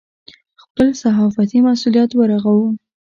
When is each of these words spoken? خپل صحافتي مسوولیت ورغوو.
خپل 0.61 0.87
صحافتي 1.01 1.57
مسوولیت 1.67 2.11
ورغوو. 2.15 2.67